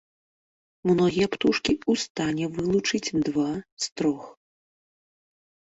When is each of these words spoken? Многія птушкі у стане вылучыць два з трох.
Многія 0.91 1.27
птушкі 1.35 1.75
у 1.93 1.95
стане 2.05 2.45
вылучыць 2.57 3.15
два 3.29 3.47
з 3.51 3.85
трох. 4.01 4.21